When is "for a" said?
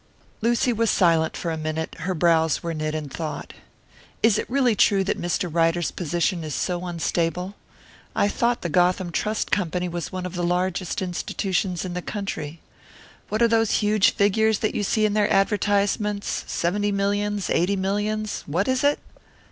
1.37-1.57